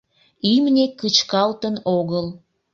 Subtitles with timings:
[0.53, 2.25] Имне кычкалтын огыл!